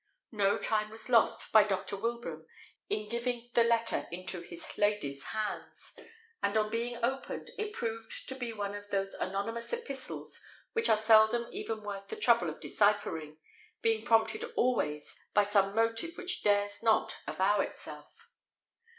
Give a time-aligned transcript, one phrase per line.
[0.31, 1.95] No time was lost by Dr.
[1.95, 2.47] Wilbraham
[2.89, 5.95] in giving the letter into his lady's hands;
[6.41, 10.39] and on being opened, it proved to be one of those anonymous epistles
[10.73, 13.37] which are seldom even worth the trouble of deciphering,
[13.83, 18.27] being prompted always by some motive which dares not avow itself.